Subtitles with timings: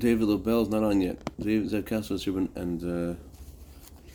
[0.00, 1.18] David Lobel's not on yet.
[1.38, 3.14] David Zev is here, and uh,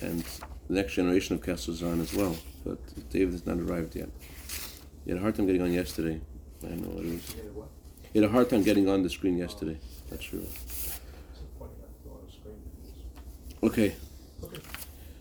[0.01, 0.23] and
[0.67, 2.35] the next generation of Kesslers are on as well.
[2.65, 2.79] But
[3.11, 4.09] David has not arrived yet.
[5.03, 6.19] He had a hard time getting on yesterday.
[6.63, 7.67] I don't know what it was.
[8.13, 9.77] He had a hard time getting on the screen yesterday.
[10.09, 10.45] That's true.
[13.61, 13.95] Okay.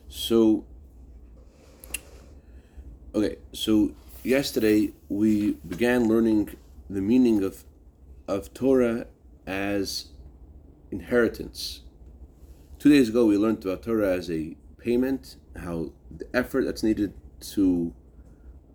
[0.09, 0.65] So.
[3.15, 3.93] Okay, so
[4.25, 6.57] yesterday we began learning
[6.89, 7.65] the meaning of
[8.27, 9.07] of Torah
[9.47, 10.07] as
[10.95, 11.83] inheritance.
[12.79, 17.13] Two days ago, we learned about Torah as a payment, how the effort that's needed
[17.55, 17.93] to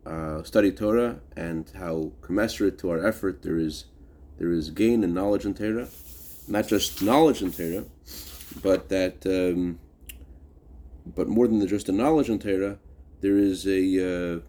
[0.06, 3.86] uh, study Torah, and how commensurate to our effort there is
[4.38, 5.90] there is gain in knowledge in Torah,
[6.48, 7.86] not just knowledge in Torah,
[8.64, 9.80] but that um,
[11.06, 12.78] but more than just the knowledge in Torah,
[13.22, 14.40] there is a uh,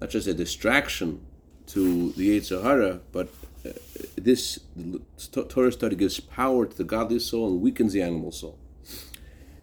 [0.00, 1.20] not just a distraction
[1.68, 3.28] to the Yetzer Hara, but
[3.64, 3.70] uh,
[4.16, 4.58] this
[5.32, 8.58] Torah study gives power to the godly soul and weakens the animal soul.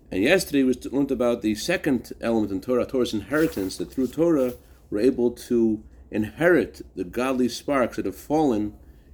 [0.09, 4.53] And yesterday we learned about the second element in Torah, Torah's inheritance, that through Torah
[4.89, 8.73] we're able to inherit the godly sparks that have fallen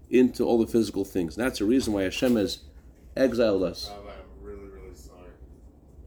[0.09, 1.35] into all the physical things.
[1.35, 2.59] And that's the reason why Hashem has
[3.17, 3.89] exiled us.
[3.89, 5.29] Rabbi, I'm really, really sorry.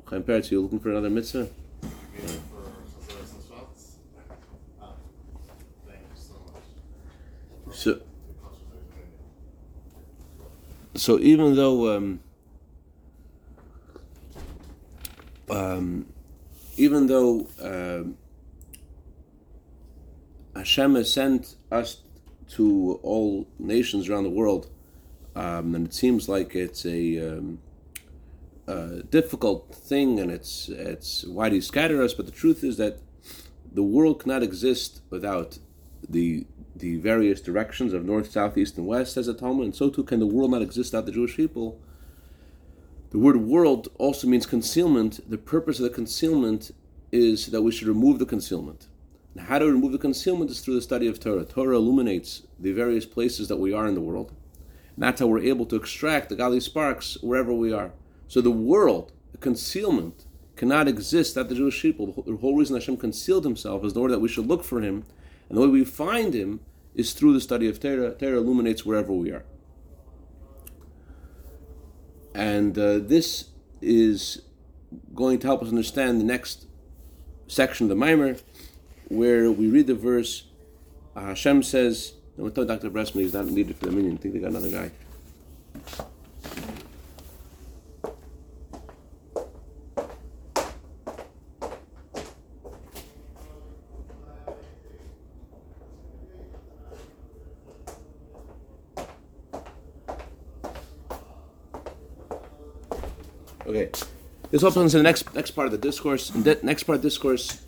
[0.05, 1.49] Compared to you looking for another mitzvah?
[1.83, 1.89] You
[2.21, 2.63] gave it for
[3.13, 3.97] Chazaras Shots?
[4.81, 4.93] Ah,
[5.89, 8.03] thank you so much.
[10.97, 12.21] So, even though um,
[15.51, 16.07] um,
[16.77, 18.17] even though um,
[20.55, 22.03] Hashem has sent us
[22.49, 24.71] to all nations around the world,
[25.35, 27.59] um, and it seems like it's a, um,
[28.67, 32.15] a difficult thing, and it's it's why do you scatter us?
[32.15, 32.99] But the truth is that
[33.71, 35.59] the world cannot exist without
[36.09, 36.47] the
[36.79, 40.05] the various directions of north, south, east, and west, says a Talmud, and so too
[40.05, 41.81] can the world not exist without the Jewish people.
[43.11, 45.21] The word world also means concealment.
[45.29, 46.73] The purpose of the concealment
[47.13, 48.89] is that we should remove the concealment.
[49.35, 51.45] And how to remove the concealment is through the study of Torah.
[51.45, 54.33] Torah illuminates the various places that we are in the world.
[54.95, 57.93] And that's how we're able to extract the godly sparks wherever we are.
[58.29, 60.25] So the world, the concealment,
[60.57, 62.23] cannot exist without the Jewish people.
[62.27, 65.05] The whole reason Hashem concealed himself is in order that we should look for him.
[65.49, 66.61] And the way we find him
[66.95, 68.13] is through the study of Torah.
[68.15, 69.45] Torah illuminates wherever we are.
[72.35, 74.43] And uh, this is
[75.15, 76.67] going to help us understand the next
[77.49, 78.43] section of the Maamar,
[79.09, 80.45] where we read the verse.
[81.15, 82.91] Uh, Hashem says, "No, Dr.
[82.91, 84.15] Bressman he's not needed for the minyan.
[84.15, 84.91] I think they got another guy."
[103.67, 103.91] Okay,
[104.57, 106.35] this opens to the next next part of the discourse.
[106.35, 107.61] In that next part of the discourse,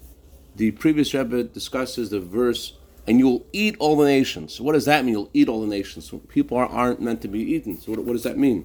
[0.57, 5.05] the previous Rebbe discusses the verse, "And you'll eat all the nations." What does that
[5.05, 5.13] mean?
[5.13, 6.11] You'll eat all the nations.
[6.29, 7.79] People are, aren't meant to be eaten.
[7.79, 8.65] So what, what does that mean?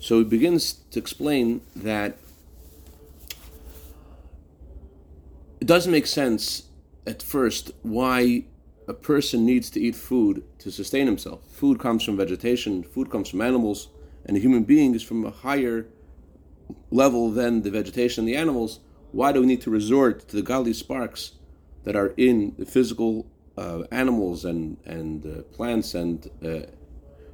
[0.00, 2.18] So he begins to explain that
[5.60, 6.64] it doesn't make sense
[7.06, 8.44] at first why
[8.88, 11.42] a person needs to eat food to sustain himself.
[11.52, 12.82] Food comes from vegetation.
[12.82, 13.86] Food comes from animals,
[14.24, 15.86] and a human being is from a higher
[16.90, 18.80] level than the vegetation and the animals,
[19.12, 21.32] why do we need to resort to the godly sparks
[21.84, 23.26] that are in the physical
[23.56, 26.66] uh, animals and and uh, plants and uh,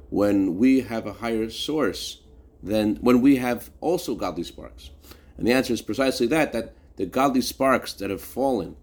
[0.09, 2.21] when we have a higher source
[2.63, 4.89] than when we have also godly sparks?
[5.37, 8.75] And the answer is precisely that that the godly sparks that have fallen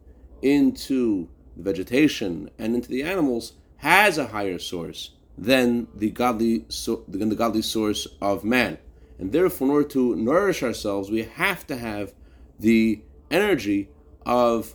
[0.43, 7.05] into the vegetation and into the animals has a higher source than the godly so,
[7.09, 8.79] than the godly source of man.
[9.19, 12.15] And therefore, in order to nourish ourselves, we have to have
[12.59, 13.89] the energy
[14.27, 14.75] of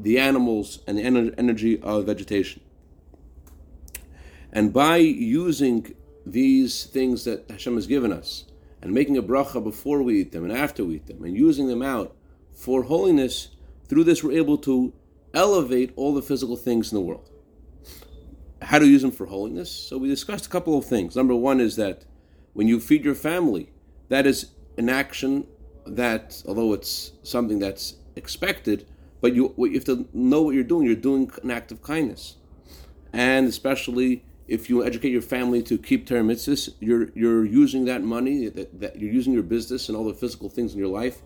[0.00, 2.62] the animals and the ener- energy of vegetation.
[4.52, 5.94] And by using
[6.24, 8.44] these things that Hashem has given us,
[8.80, 11.66] and making a bracha before we eat them and after we eat them, and using
[11.66, 12.14] them out
[12.52, 13.48] for holiness,
[13.88, 14.92] through this we're able to
[15.34, 17.28] elevate all the physical things in the world.
[18.62, 19.70] How to use them for holiness?
[19.70, 21.16] So we discussed a couple of things.
[21.16, 22.04] Number one is that
[22.54, 23.70] when you feed your family,
[24.08, 25.46] that is an action
[25.86, 28.86] that, although it's something that's expected,
[29.20, 30.86] but you, you have to know what you're doing.
[30.86, 32.36] You're doing an act of kindness,
[33.12, 36.24] and especially if you educate your family to keep Torah
[36.80, 40.48] you're you're using that money that, that you're using your business and all the physical
[40.48, 41.20] things in your life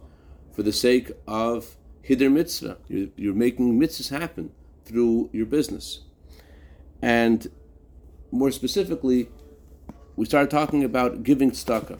[0.52, 1.76] for the sake of
[2.08, 2.78] hiddur mitzvah.
[2.88, 4.50] You're, you're making mitzvahs happen
[4.84, 6.00] through your business,
[7.00, 7.46] and
[8.30, 9.28] more specifically,
[10.16, 11.98] we started talking about giving tzedakah.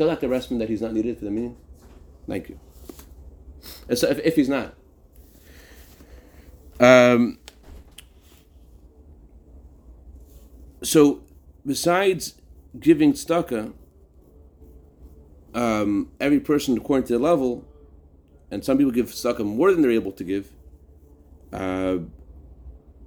[0.00, 0.30] Tell Dr.
[0.30, 1.58] Restman that he's not needed for the meeting.
[2.26, 2.58] Thank you.
[3.94, 4.72] So if, if he's not.
[6.80, 7.38] Um,
[10.82, 11.20] so,
[11.66, 12.40] besides
[12.78, 13.74] giving tzedakah,
[15.52, 17.68] um, every person according to their level,
[18.50, 20.50] and some people give tzedakah more than they're able to give.
[21.52, 21.98] Uh,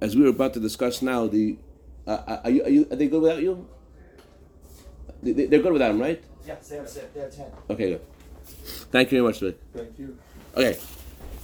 [0.00, 1.58] as we were about to discuss now, the
[2.06, 3.68] uh, are, you, are, you, are they good without you?
[5.24, 6.22] They, they're good without him, right?
[6.46, 7.46] Yeah, they have, they have ten.
[7.70, 8.00] Okay, good.
[8.90, 9.40] Thank you very much.
[9.74, 10.18] Thank you.
[10.56, 10.78] Okay.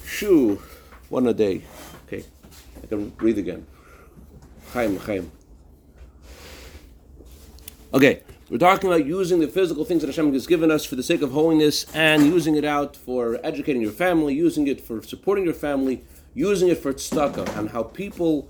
[0.05, 0.61] Shoo.
[1.09, 1.63] One a day.
[2.07, 2.25] Okay.
[2.83, 3.67] I can breathe again.
[4.73, 5.31] Chaim, Chaim.
[7.95, 8.23] Okay.
[8.51, 11.23] We're talking about using the physical things that Hashem has given us for the sake
[11.23, 15.55] of holiness and using it out for educating your family, using it for supporting your
[15.55, 16.03] family,
[16.35, 18.49] using it for tzedakah, and how people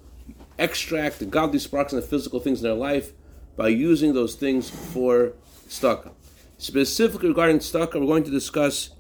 [0.59, 3.13] extract the godly sparks and the physical things in their life
[3.57, 5.35] by using those things for
[5.69, 6.13] tzedakah.
[6.61, 8.91] Specifically regarding tzedakah, we're going to discuss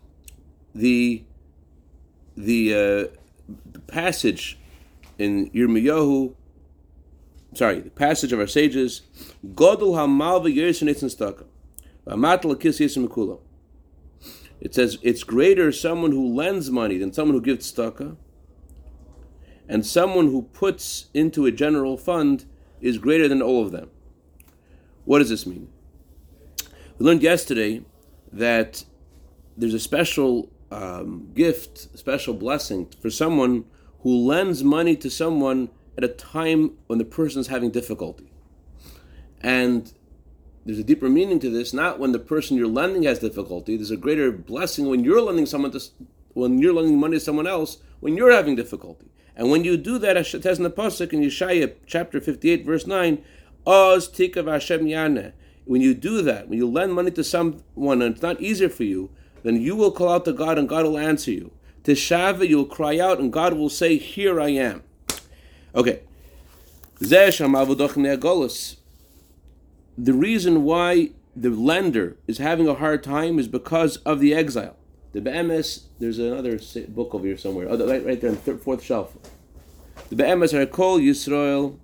[0.75, 1.25] the
[2.35, 3.53] the, uh,
[3.87, 4.59] passage
[5.19, 6.35] in Yirmiyahu,
[7.53, 9.03] sorry, the passage of our sages,
[9.47, 10.89] Godel hamalva yesim
[14.62, 18.17] It says it's greater someone who lends money than someone who gives tzedakah,
[19.69, 22.47] and someone who puts into a general fund
[22.81, 23.91] is greater than all of them.
[25.05, 25.71] What does this mean?
[27.00, 27.81] We learned yesterday
[28.31, 28.85] that
[29.56, 33.64] there's a special um, gift, special blessing for someone
[34.00, 38.31] who lends money to someone at a time when the person is having difficulty.
[39.41, 39.91] And
[40.67, 43.76] there's a deeper meaning to this, not when the person you're lending has difficulty.
[43.76, 45.81] There's a greater blessing when you're lending someone to,
[46.35, 49.06] when you're lending money to someone else when you're having difficulty.
[49.35, 52.87] And when you do that, it says in the pasuk in Yeshaya chapter 58, verse
[52.87, 53.25] 9,
[53.67, 55.32] Oz tikav Hashem yaneh
[55.65, 58.85] when you do that, when you lend money to someone and it's not easier for
[58.85, 59.11] you,
[59.43, 61.53] then you will call out to God and God will answer you.
[61.85, 64.83] Teshava, you'll cry out and God will say, Here I am.
[65.75, 66.03] Okay.
[67.01, 67.33] The
[70.12, 74.77] reason why the lender is having a hard time is because of the exile.
[75.12, 76.59] The Be'emes, there's another
[76.89, 79.17] book over here somewhere, oh, right, right there on the fourth shelf.
[80.09, 81.79] The Be'emes are called Yisrael.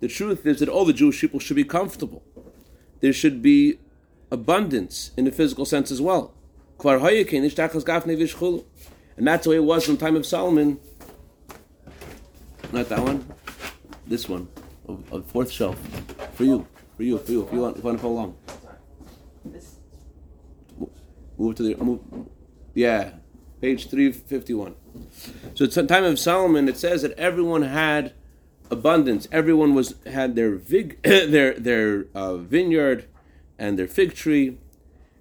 [0.00, 2.22] The truth is that all the Jewish people should be comfortable.
[3.00, 3.78] There should be
[4.30, 6.34] abundance in the physical sense as well.
[6.82, 6.88] And
[9.26, 10.80] that's the way it was in the time of Solomon.
[12.72, 13.26] Not that one.
[14.06, 14.48] This one.
[14.88, 15.78] On the fourth shelf.
[16.34, 16.66] For you.
[16.96, 17.18] For you.
[17.18, 17.42] For you.
[17.46, 18.36] If you want, if you want to follow along.
[21.36, 21.76] Move to the.
[21.76, 22.00] Move,
[22.74, 23.12] yeah.
[23.60, 24.74] Page 351.
[25.54, 26.68] So it's the time of Solomon.
[26.68, 28.14] It says that everyone had
[28.70, 29.26] abundance.
[29.32, 33.06] Everyone was had their vig, their their uh, vineyard
[33.58, 34.58] and their fig tree.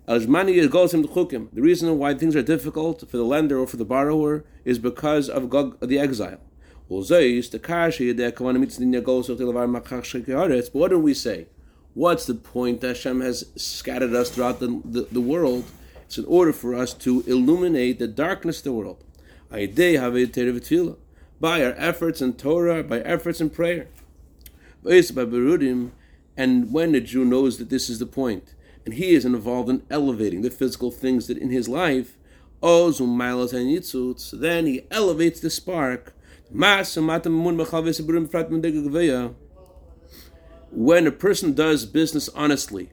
[0.08, 5.30] The reason why things are difficult for the lender or for the borrower is because
[5.30, 6.40] of Gog, the exile.
[6.88, 7.10] But what
[10.90, 11.48] do we say?
[11.94, 15.66] What's the point that Hashem has scattered us throughout the, the, the world?
[16.06, 19.04] It's in order for us to illuminate the darkness of the world
[21.40, 23.88] by our efforts in Torah, by efforts in prayer.
[24.86, 28.54] And when the Jew knows that this is the point,
[28.86, 32.18] and he is involved in elevating the physical things that in his life,
[32.62, 32.94] then
[34.66, 36.14] he elevates the spark.
[40.72, 42.90] When a person does business honestly,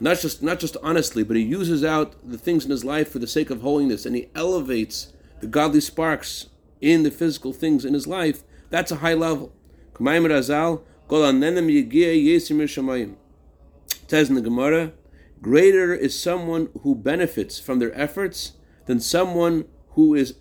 [0.00, 3.18] not just not just honestly, but he uses out the things in his life for
[3.18, 6.46] the sake of holiness, and he elevates the godly sparks
[6.84, 9.52] in the physical things in his life, that's a high level.
[14.06, 14.92] Says in the Gemara,
[15.40, 18.52] greater is someone who benefits from their efforts
[18.84, 20.34] than someone who is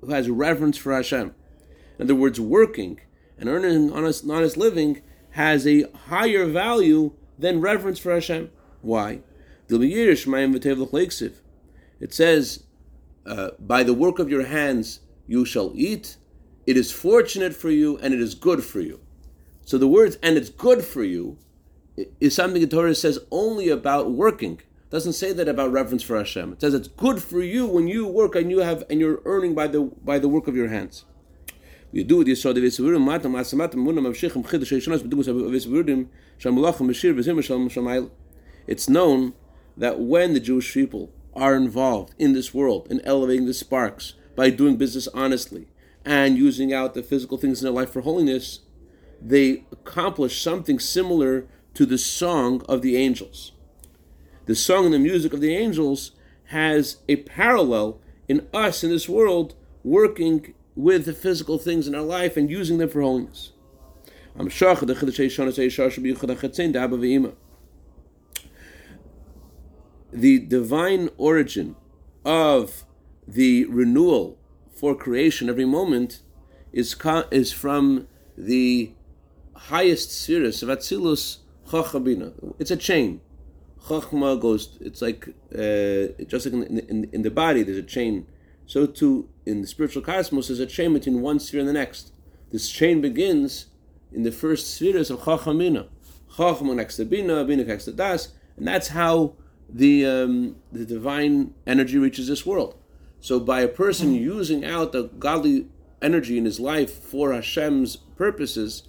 [0.00, 1.34] who has reverence for Hashem.
[1.98, 3.00] In other words, working
[3.38, 8.50] and earning honest, honest living has a higher value than reverence for Hashem.
[8.80, 9.20] Why?
[12.00, 12.64] It says,
[13.24, 16.16] uh, by the work of your hands you shall eat.
[16.66, 19.00] It is fortunate for you and it is good for you.
[19.64, 21.38] So the words "and it's good for you"
[22.20, 24.54] is something the Torah says only about working.
[24.54, 26.52] It doesn't say that about reverence for Hashem.
[26.52, 29.54] It says it's good for you when you work and you have and you're earning
[29.54, 31.04] by the by the work of your hands.
[31.92, 32.20] We do
[38.66, 39.34] It's known
[39.76, 44.50] that when the Jewish people are involved in this world in elevating the sparks by
[44.50, 45.68] doing business honestly
[46.04, 48.60] and using out the physical things in their life for holiness,
[49.20, 53.52] they accomplish something similar to the song of the angels.
[54.46, 56.12] The song and the music of the angels
[56.46, 62.02] has a parallel in us in this world working with the physical things in our
[62.02, 63.52] life and using them for holiness.
[70.12, 71.76] The divine origin
[72.24, 72.84] of
[73.32, 74.38] the renewal
[74.74, 76.20] for creation every moment
[76.72, 76.94] is,
[77.30, 78.92] is from the
[79.54, 82.32] highest spheres of Atzilus Chachabina.
[82.58, 83.20] It's a chain.
[83.86, 88.26] Chachma goes, it's like, uh, just like in, in, in, the body, there's a chain.
[88.66, 92.12] So too, in the spiritual cosmos, there's a chain between one sphere and the next.
[92.52, 93.66] This chain begins
[94.12, 95.88] in the first spheres of Chachamina.
[96.36, 99.34] Chachma next to Bina, Bina next to Das, and that's how
[99.68, 102.76] the, um, the divine energy reaches this world.
[103.22, 105.68] So by a person using out the godly
[106.02, 108.82] energy in his life for Hashem's purposes,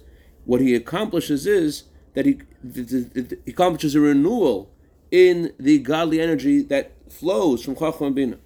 [0.44, 2.40] what he accomplishes is that he,
[2.74, 4.72] he accomplishes a renewal
[5.12, 8.38] in the godly energy that flows from Chacham Bina.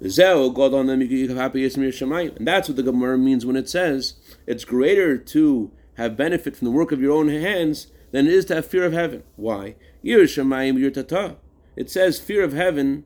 [0.00, 0.12] And
[2.46, 4.14] that's what the Gemara means when it says
[4.46, 8.44] it's greater to have benefit from the work of your own hands than it is
[8.44, 9.24] to have fear of heaven.
[9.34, 9.74] Why?
[10.04, 10.30] It
[11.90, 13.04] says fear of heaven.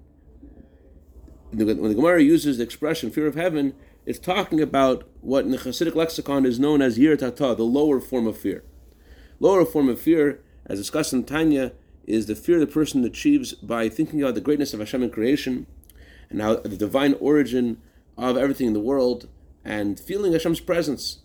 [1.50, 3.72] When the Gemara uses the expression fear of heaven,
[4.04, 8.00] it's talking about what in the Hasidic lexicon is known as yir tata, the lower
[8.00, 8.64] form of fear.
[9.40, 11.72] Lower form of fear, as discussed in Tanya,
[12.06, 15.66] is the fear the person achieves by thinking about the greatness of Hashem in creation
[16.28, 17.78] and how the divine origin
[18.18, 19.28] of everything in the world
[19.64, 21.20] and feeling Hashem's presence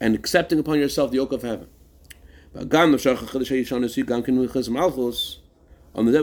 [0.00, 1.68] and accepting upon yourself the yoke of heaven.
[2.54, 2.68] On
[6.06, 6.16] the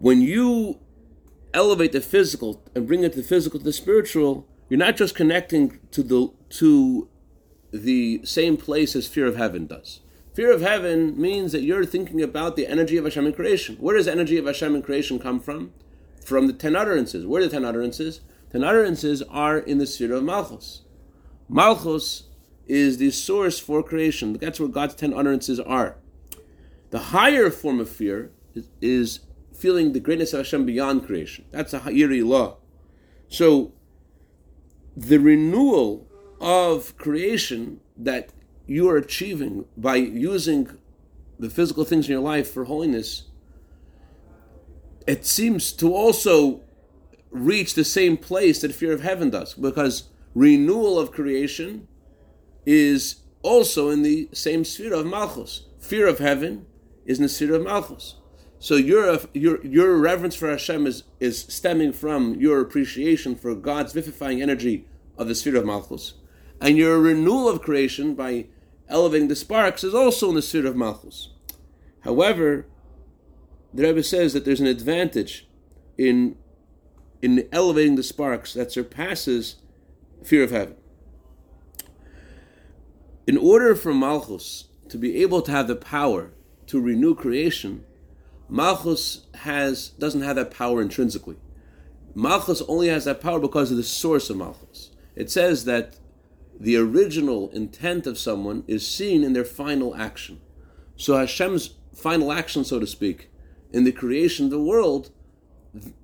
[0.00, 0.80] When you
[1.52, 5.14] elevate the physical and bring it to the physical to the spiritual, you're not just
[5.14, 7.08] connecting to the to
[7.70, 10.00] the same place as fear of heaven does.
[10.34, 13.76] Fear of heaven means that you're thinking about the energy of Hashem in creation.
[13.76, 15.72] Where does energy of Hashem in creation come from?
[16.24, 17.26] From the ten utterances.
[17.26, 18.20] Where are the ten utterances?
[18.52, 20.82] Ten utterances are in the sphere of Malchus.
[21.48, 22.27] Malchus
[22.68, 24.34] is the source for creation.
[24.34, 25.96] That's where God's ten utterances are.
[26.90, 29.20] The higher form of fear is, is
[29.54, 31.44] feeling the greatness of Hashem beyond creation.
[31.50, 32.58] That's a Hayiri law.
[33.28, 33.72] So
[34.96, 36.06] the renewal
[36.40, 38.30] of creation that
[38.66, 40.68] you are achieving by using
[41.38, 43.24] the physical things in your life for holiness,
[45.06, 46.60] it seems to also
[47.30, 51.87] reach the same place that fear of heaven does, because renewal of creation
[52.68, 55.64] is also in the same sphere of Malchus.
[55.80, 56.66] Fear of heaven
[57.06, 58.16] is in the sphere of Malchus.
[58.58, 63.54] So your uh, your your reverence for Hashem is is stemming from your appreciation for
[63.54, 66.14] God's vivifying energy of the sphere of Malchus,
[66.60, 68.48] and your renewal of creation by
[68.86, 71.30] elevating the sparks is also in the sphere of Malchus.
[72.00, 72.66] However,
[73.72, 75.48] the Rebbe says that there's an advantage
[75.96, 76.36] in
[77.22, 79.56] in elevating the sparks that surpasses
[80.22, 80.76] fear of heaven.
[83.28, 86.30] In order for Malchus to be able to have the power
[86.66, 87.84] to renew creation,
[88.48, 91.36] Malchus has doesn't have that power intrinsically.
[92.14, 94.92] Malchus only has that power because of the source of Malchus.
[95.14, 95.98] It says that
[96.58, 100.40] the original intent of someone is seen in their final action.
[100.96, 103.28] So Hashem's final action, so to speak,
[103.74, 105.10] in the creation of the world,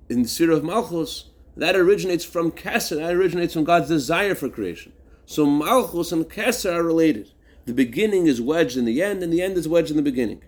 [0.09, 4.47] in the sphere of Malchus, that originates from Keser, that originates from God's desire for
[4.47, 4.93] creation.
[5.25, 7.31] So Malchus and Keser are related.
[7.65, 10.43] The beginning is wedged in the end, and the end is wedged in the beginning.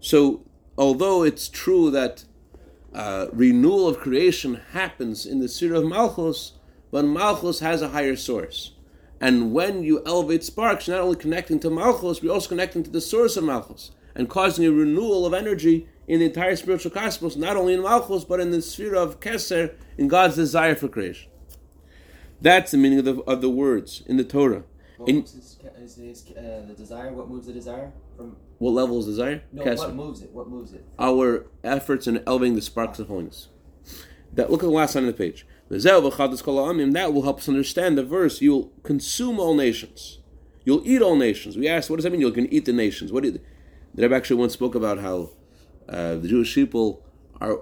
[0.00, 0.44] So
[0.76, 2.24] although it's true that
[2.94, 6.52] uh, renewal of creation happens in the sphere of Malchus,
[6.90, 8.72] but Malchus has a higher source.
[9.20, 12.90] And when you elevate sparks, you're not only connecting to Malchus, but also connecting to
[12.90, 17.36] the source of Malchus and causing a renewal of energy in the entire spiritual cosmos,
[17.36, 21.30] not only in Malchus, but in the sphere of Keser, in God's desire for creation.
[22.44, 24.64] That's the meaning of the, of the words in the Torah.
[24.98, 27.10] What in, moves his, his, uh, the desire?
[27.10, 28.36] What moves the desire from?
[28.58, 29.42] What level is desire?
[29.50, 30.30] No, what moves it?
[30.30, 30.84] What moves it?
[30.98, 33.48] Our efforts in elevating the sparks of holiness.
[34.34, 35.46] That look at the last line of the page.
[35.70, 38.42] That will help us understand the verse.
[38.42, 40.18] You'll consume all nations.
[40.66, 41.56] You'll eat all nations.
[41.56, 42.20] We asked, what does that mean?
[42.20, 43.10] You're going to eat the nations.
[43.10, 43.40] What did
[43.94, 45.30] the Rebbe actually once spoke about how
[45.88, 47.02] uh, the Jewish people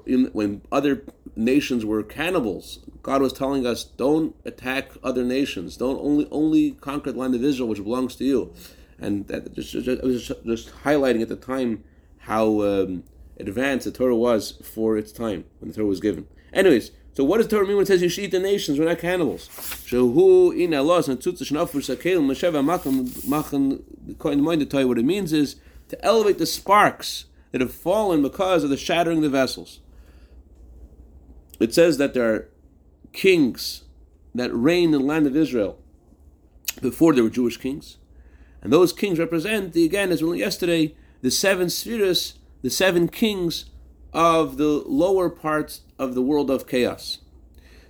[0.07, 1.05] in, when other
[1.37, 2.81] nations were cannibals.
[3.03, 5.77] God was telling us, don't attack other nations.
[5.77, 8.53] Don't only only conquer the land of Israel, which belongs to you.
[8.99, 11.83] And that just, just, just, just highlighting at the time
[12.19, 13.05] how um,
[13.41, 16.27] advanced the Torah was for its time when the Torah was given.
[16.53, 18.79] Anyways, so what does Torah mean when it says you should eat the nations?
[18.79, 19.49] We're not cannibals.
[19.49, 23.83] Shehu in Allah and tzutzah shnafur sakel masheva machan machan.
[24.89, 25.57] What it means is
[25.89, 29.81] to elevate the sparks that have fallen because of the shattering of the vessels.
[31.61, 32.49] It says that there are
[33.13, 33.85] kings
[34.35, 35.79] that reigned in the land of Israel
[36.81, 37.99] before there were Jewish kings.
[38.63, 43.09] And those kings represent, the, again, as we learned yesterday, the seven spheres, the seven
[43.09, 43.67] kings
[44.13, 47.19] of the lower parts of the world of chaos.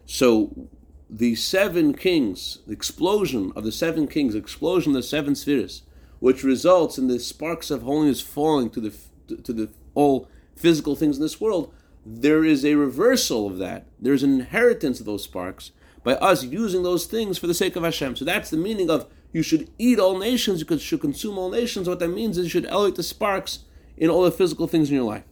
[0.07, 0.69] So
[1.09, 5.83] the seven kings, the explosion of the seven kings, explosion of the seven spheres,
[6.21, 8.95] which results in the sparks of holiness falling to the
[9.37, 11.73] to the all physical things in this world,
[12.05, 13.87] there is a reversal of that.
[14.01, 15.73] There's an inheritance of those sparks
[16.03, 18.17] by us using those things for the sake of Hashem.
[18.17, 21.89] So that's the meaning of you should eat all nations, you should consume all nations.
[21.89, 23.61] What that means is you should elevate the sparks
[23.97, 25.25] in all the physical things in your life.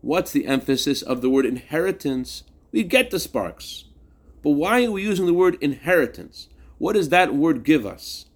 [0.00, 2.44] What's the emphasis of the word inheritance?
[2.70, 3.84] We get the sparks.
[4.42, 6.48] But why are we using the word inheritance?
[6.78, 8.26] What does that word give us?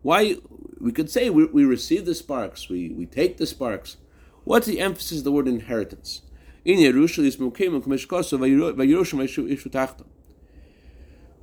[0.00, 0.36] Why
[0.82, 3.96] we could say we, we receive the sparks, we, we take the sparks.
[4.44, 6.22] What's the emphasis of the word inheritance?
[6.64, 6.78] In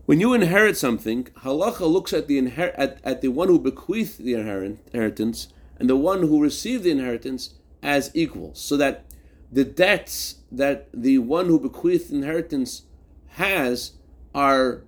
[0.05, 4.17] when you inherit something, halacha looks at the inher- at, at the one who bequeathed
[4.17, 9.05] the inheritance and the one who received the inheritance as equals, so that
[9.51, 12.83] the debts that the one who bequeathed inheritance
[13.27, 13.93] has
[14.33, 14.83] are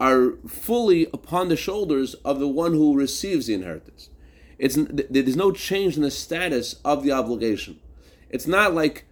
[0.00, 4.08] are fully upon the shoulders of the one who receives the inheritance.
[4.58, 7.78] It's there's no change in the status of the obligation.
[8.30, 9.06] It's not like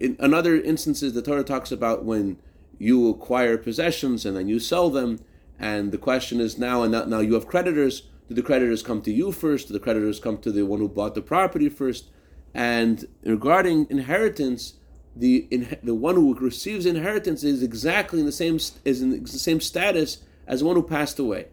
[0.00, 2.38] in another instances the Torah talks about when
[2.78, 5.20] you acquire possessions and then you sell them,
[5.58, 8.02] and the question is now and now you have creditors.
[8.28, 9.68] Do the creditors come to you first?
[9.68, 12.10] Do the creditors come to the one who bought the property first?
[12.54, 14.74] And regarding inheritance,
[15.16, 19.28] the in, the one who receives inheritance is exactly in the same is in the
[19.28, 21.46] same status as the one who passed away.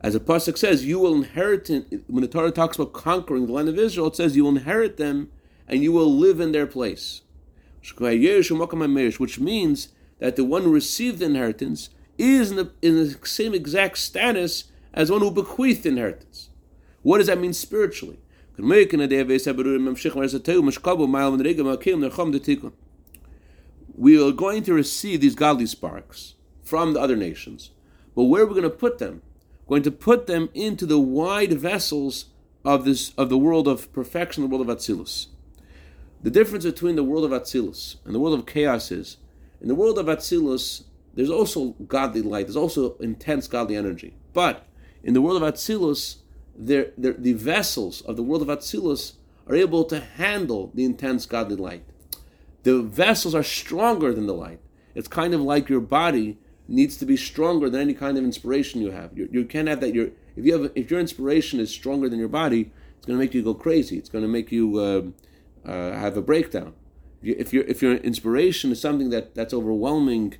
[0.00, 1.68] As a pasuk says, you will inherit.
[2.06, 4.96] When the Torah talks about conquering the land of Israel, it says you will inherit
[4.96, 5.30] them
[5.66, 7.22] and you will live in their place,
[7.80, 7.96] which
[9.40, 13.98] means that the one who received the inheritance is in the, in the same exact
[13.98, 16.50] status as one who bequeathed inheritance.
[17.02, 18.18] What does that mean spiritually?
[18.56, 18.66] We
[24.22, 27.70] are going to receive these godly sparks from the other nations,
[28.14, 29.22] but where are we going to put them?
[29.66, 32.26] We're going to put them into the wide vessels
[32.64, 35.26] of this of the world of perfection, the world of Atzilus.
[36.22, 39.16] The difference between the world of Atzilus and the world of chaos is
[39.60, 44.14] in the world of Atzilus, there's also godly light, there's also intense godly energy.
[44.32, 44.66] But
[45.02, 46.16] in the world of Atzilus,
[46.56, 49.14] the vessels of the world of Atzilus
[49.46, 51.84] are able to handle the intense godly light.
[52.62, 54.60] The vessels are stronger than the light.
[54.94, 58.80] It's kind of like your body needs to be stronger than any kind of inspiration
[58.80, 59.16] you have.
[59.16, 59.94] You, you can't have that.
[59.94, 63.24] Your if you have if your inspiration is stronger than your body, it's going to
[63.24, 63.98] make you go crazy.
[63.98, 66.74] It's going to make you uh, uh, have a breakdown
[67.24, 70.34] if your if your inspiration is something that that's overwhelming,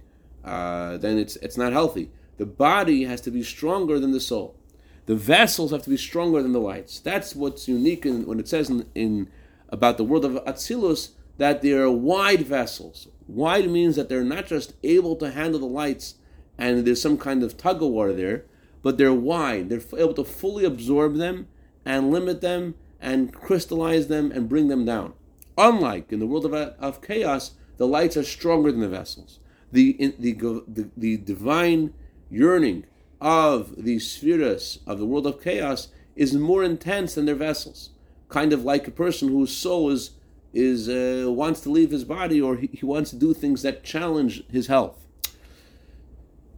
[0.44, 2.10] uh, then it's it's not healthy.
[2.36, 4.56] The body has to be stronger than the soul.
[5.06, 6.98] The vessels have to be stronger than the lights.
[6.98, 9.30] That's what's unique in, when it says in, in
[9.68, 13.08] about the world of Atzilus that they are wide vessels.
[13.26, 16.14] Wide means that they're not just able to handle the lights
[16.56, 18.44] and there's some kind of tug of war there,
[18.82, 19.68] but they're wide.
[19.68, 21.48] They're able to fully absorb them
[21.84, 25.14] and limit them and crystallize them and bring them down.
[25.58, 29.40] Unlike in the world of, of chaos, the lights are stronger than the vessels.
[29.72, 31.92] The, in, the, the, the divine
[32.30, 32.86] yearning
[33.24, 37.88] of the spheres of the world of chaos is more intense than their vessels.
[38.28, 40.10] Kind of like a person whose soul is
[40.52, 43.82] is uh, wants to leave his body or he, he wants to do things that
[43.82, 45.04] challenge his health.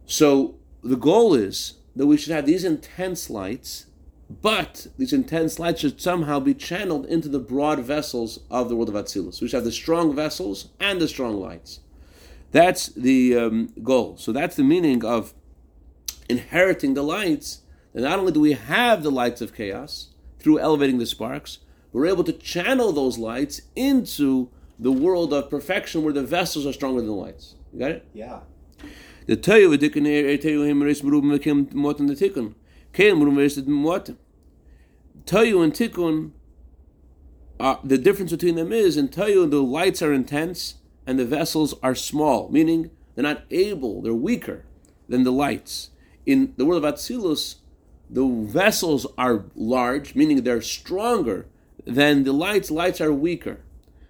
[0.05, 3.87] So the goal is that we should have these intense lights
[4.42, 8.88] but these intense lights should somehow be channeled into the broad vessels of the world
[8.88, 9.40] of Atzilus.
[9.40, 11.79] We should have the strong vessels and the strong lights.
[12.50, 14.16] That's the um, goal.
[14.16, 15.33] So that's the meaning of
[16.28, 17.62] inheriting the lights.
[17.94, 20.08] And not only do we have the lights of chaos
[20.38, 21.58] through elevating the sparks,
[21.92, 26.72] we're able to channel those lights into the world of perfection where the vessels are
[26.72, 27.54] stronger than the lights.
[27.72, 28.06] You got it?
[28.12, 28.40] Yeah.
[29.26, 29.36] The
[35.24, 36.30] Tohu and Tikkun,
[37.58, 41.74] uh, the difference between them is in Tohu the lights are intense and the vessels
[41.82, 44.64] are small, meaning they're not able, they're weaker
[45.08, 45.90] than the lights.
[46.26, 47.56] In the world of Atzilus,
[48.10, 51.46] the vessels are large, meaning they're stronger
[51.86, 53.60] than the lights lights are weaker.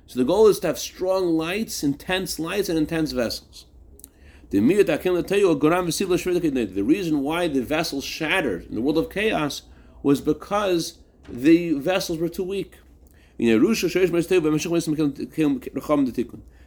[0.06, 3.66] So the goal is to have strong lights, intense lights, and intense vessels.
[4.50, 4.86] The reason
[7.20, 9.62] why the vessels shattered in the world of chaos
[10.02, 10.98] was because
[11.28, 12.76] the vessels were too weak.
[13.38, 13.58] The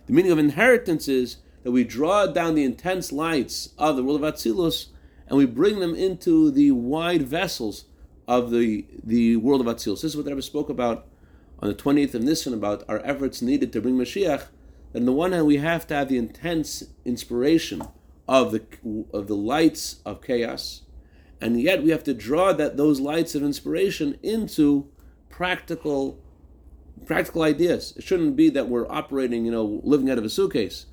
[0.09, 4.33] meaning of inheritance is that we draw down the intense lights of the world of
[4.33, 4.88] Atzilus
[5.30, 7.86] and we bring them into the wide vessels
[8.28, 10.02] of the, the world of Atzilus.
[10.02, 11.08] This is what the Rebbe spoke about
[11.60, 14.48] on the 28th of Nisan about our efforts needed to bring Mashiach.
[14.92, 17.84] That on the one hand, we have to have the intense inspiration
[18.28, 18.63] of the,
[19.13, 20.82] of the lights of chaos,
[21.42, 24.88] and yet we have to draw that those lights of inspiration into
[25.30, 26.20] practical
[27.06, 27.94] practical ideas.
[27.96, 30.86] It shouldn't be that we're operating, you know, living out of a suitcase.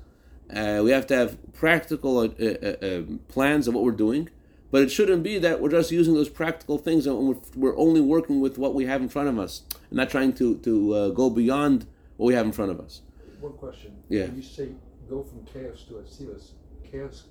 [0.53, 4.29] Uh, we have to have practical uh, uh, uh, plans of what we're doing,
[4.71, 7.99] but it shouldn't be that we're just using those practical things and we're, we're only
[8.01, 11.09] working with what we have in front of us and not trying to, to uh,
[11.09, 13.01] go beyond what we have in front of us.
[13.41, 13.95] One question.
[14.09, 14.25] Yeah.
[14.25, 14.69] When you say
[15.09, 16.51] go from chaos to Atzilus,
[16.89, 17.25] chaos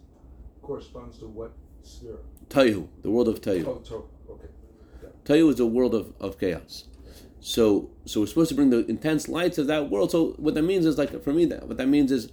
[0.63, 1.53] corresponds to what
[1.83, 2.19] sphere?
[2.49, 3.67] Tohu, the world of Tohu.
[3.67, 4.49] Oh, okay.
[5.25, 6.85] Tohu is a world of, of chaos.
[7.41, 10.11] So so we're supposed to bring the intense lights of that world.
[10.11, 12.31] So what that means is like for me that what that means is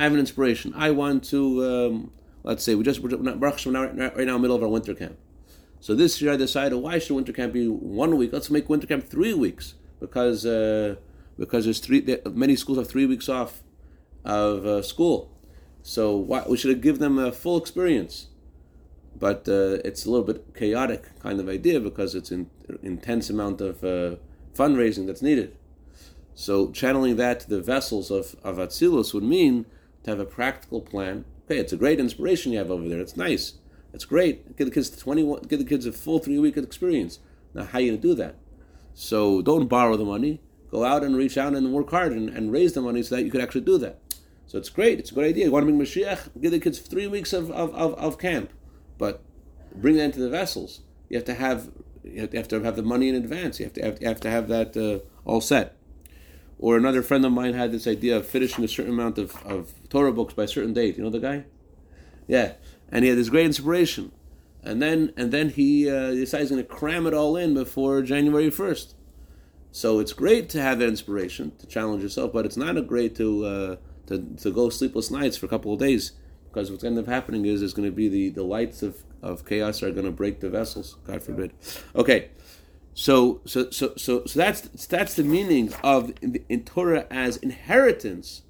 [0.00, 0.72] I have an inspiration.
[0.74, 2.10] I want to um,
[2.42, 5.18] let's say we just we're right now in the middle of our winter camp.
[5.78, 8.32] So this year I decided why should winter camp be one week?
[8.32, 10.94] Let's make winter camp three weeks because uh,
[11.38, 13.62] because there's three many schools have three weeks off
[14.24, 15.36] of uh, school.
[15.82, 18.28] So why, we should give them a full experience.
[19.14, 22.48] But uh, it's a little bit chaotic kind of idea because it's an
[22.82, 24.16] intense amount of uh,
[24.54, 25.58] fundraising that's needed.
[26.34, 29.66] So channeling that to the vessels of, of Atzilus would mean
[30.04, 31.24] to have a practical plan.
[31.46, 33.00] Okay, it's a great inspiration you have over there.
[33.00, 33.54] It's nice.
[33.92, 34.56] It's great.
[34.56, 37.18] Give the kids 21, give the kids a full three week experience.
[37.54, 38.36] Now, how are you going to do that?
[38.94, 40.40] So don't borrow the money.
[40.70, 43.22] Go out and reach out and work hard and, and raise the money so that
[43.22, 43.98] you could actually do that.
[44.46, 44.98] So it's great.
[44.98, 45.46] It's a good idea.
[45.46, 46.40] You want to bring Mashiach?
[46.40, 48.52] Give the kids three weeks of, of, of, of camp.
[48.98, 49.22] But
[49.74, 50.80] bring that into the vessels.
[51.08, 51.70] You have to have
[52.02, 53.60] you have to have the money in advance.
[53.60, 55.76] You have to have, you have, to have that uh, all set.
[56.62, 59.72] Or another friend of mine had this idea of finishing a certain amount of, of
[59.88, 60.98] Torah books by a certain date.
[60.98, 61.44] You know the guy?
[62.28, 62.52] Yeah,
[62.92, 64.12] and he had this great inspiration,
[64.62, 68.02] and then and then he uh, decides he's going to cram it all in before
[68.02, 68.94] January first.
[69.72, 73.16] So it's great to have that inspiration to challenge yourself, but it's not a great
[73.16, 73.76] to uh,
[74.08, 76.12] to to go sleepless nights for a couple of days
[76.50, 78.82] because what's going to end up happening is there's going to be the, the lights
[78.82, 80.96] of, of chaos are going to break the vessels.
[81.06, 81.52] God forbid.
[81.94, 82.30] Okay,
[82.94, 88.42] so so so so so that's that's the meaning of in, in Torah as inheritance.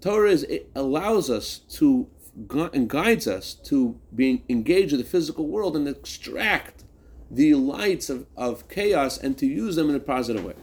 [0.00, 2.08] Torah is it allows us to
[2.72, 6.82] and guides us to being engaged in the physical world and extract
[7.30, 10.54] the lights of, of chaos and to use them in a positive way.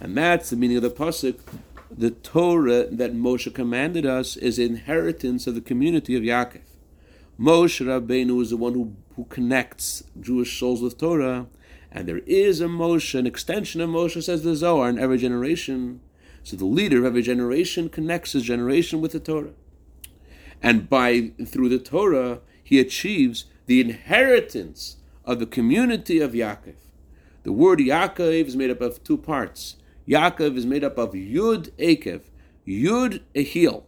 [0.00, 1.38] And that's the meaning of the pasuk
[1.96, 6.62] the Torah that Moshe commanded us is inheritance of the community of Yaakov.
[7.38, 11.46] Moshe Rabbeinu is the one who, who connects Jewish souls with Torah,
[11.90, 16.00] and there is a Moshe, an extension of Moshe, says the Zohar, in every generation.
[16.42, 19.52] So the leader of every generation connects his generation with the Torah.
[20.62, 26.74] And by through the Torah, he achieves the inheritance of the community of Yaakov.
[27.42, 29.76] The word Yaakov is made up of two parts.
[30.08, 32.22] Yaakov is made up of Yud Akev,
[32.66, 33.86] Yud heel.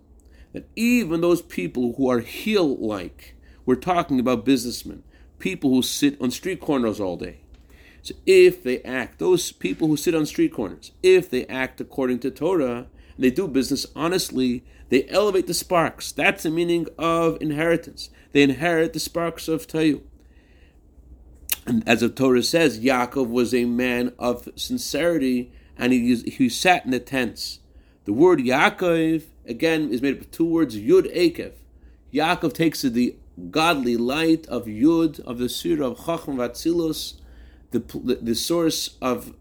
[0.52, 3.34] That even those people who are heel like,
[3.66, 5.02] we're talking about businessmen,
[5.44, 7.36] people who sit on street corners all day.
[8.00, 12.20] So if they act, those people who sit on street corners, if they act according
[12.20, 16.12] to Torah, and they do business honestly, they elevate the sparks.
[16.12, 18.08] That's the meaning of inheritance.
[18.32, 20.00] They inherit the sparks of Tohu.
[21.66, 26.86] And as the Torah says, Yaakov was a man of sincerity and he, he sat
[26.86, 27.60] in the tents.
[28.06, 31.52] The word Yaakov, again, is made up of two words, Yud Akev.
[32.14, 33.16] Yaakov takes the
[33.50, 37.14] godly light of Yud, of the Surah of Chacham Vatzilus.
[37.70, 39.34] The, the, the source of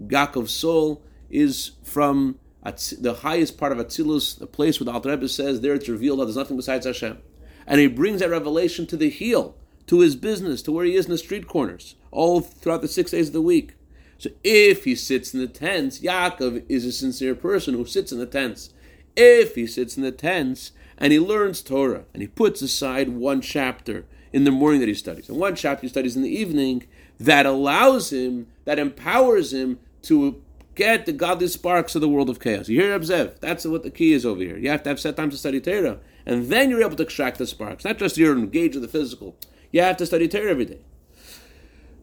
[0.00, 5.28] Yaakov's soul is from the highest part of Atzilus, the place where the Alter Rebbe
[5.28, 7.18] says, there it's revealed that there's nothing besides Hashem.
[7.66, 11.06] And he brings that revelation to the heel, to his business, to where he is
[11.06, 13.74] in the street corners, all throughout the six days of the week.
[14.18, 18.18] So if he sits in the tents, Yaakov is a sincere person who sits in
[18.18, 18.70] the tents.
[19.16, 23.40] If he sits in the tents and he learns Torah and he puts aside one
[23.40, 26.86] chapter in the morning that he studies and one chapter he studies in the evening,
[27.18, 30.42] that allows him, that empowers him to
[30.74, 32.68] get the godly sparks of the world of chaos.
[32.68, 33.38] You hear Abzev?
[33.40, 34.56] That's what the key is over here.
[34.56, 37.38] You have to have set time to study Torah, and then you're able to extract
[37.38, 37.84] the sparks.
[37.84, 39.36] Not just you're engaged with the physical.
[39.70, 40.80] You have to study Torah every day.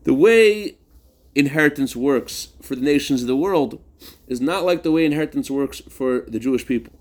[0.04, 0.78] The way
[1.34, 3.82] inheritance works for the nations of the world
[4.28, 6.94] is not like the way inheritance works for the Jewish people.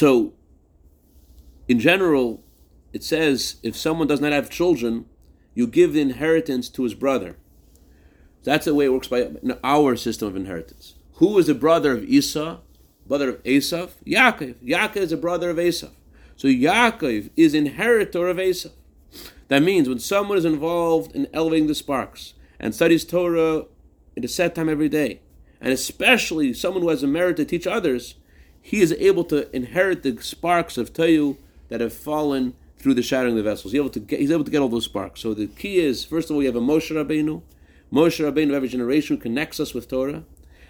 [0.00, 0.32] So,
[1.68, 2.42] in general,
[2.94, 5.04] it says if someone does not have children,
[5.52, 7.36] you give the inheritance to his brother.
[8.42, 9.28] That's the way it works by
[9.62, 10.94] our system of inheritance.
[11.16, 12.60] Who is the brother of Esau?
[13.06, 13.90] Brother of Esav?
[14.06, 14.54] Yaakov.
[14.66, 15.90] Yaakov is a brother of Esav.
[16.34, 18.72] So Yaakov is inheritor of Esav.
[19.48, 23.66] That means when someone is involved in elevating the sparks and studies Torah
[24.16, 25.20] at a set time every day,
[25.60, 28.14] and especially someone who has a merit to teach others,
[28.62, 31.36] he is able to inherit the sparks of Tohu
[31.68, 33.72] that have fallen through the shattering of the vessels.
[33.72, 35.20] He's able to get, he's able to get all those sparks.
[35.20, 37.42] So the key is, first of all, we have a Moshe Rabbeinu,
[37.92, 40.24] Moshe Rabbeinu of every generation who connects us with Torah,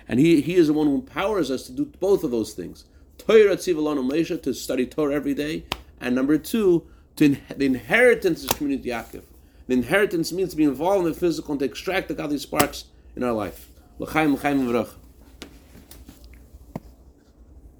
[0.09, 2.85] and he, he is the one who empowers us to do both of those things.
[3.17, 5.65] Torah Tzivalonu Moshe, to study Torah every day,
[6.01, 9.23] and number two, to in, the inheritance is community Yaakov.
[9.69, 12.87] The inheritance means to be involved in the physical and to extract the godly sparks
[13.15, 13.69] in our life.
[13.99, 14.95] L'chaim, l'chaim, l'vrach.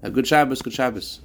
[0.03, 1.21] A good Shabbos, good Shabbos.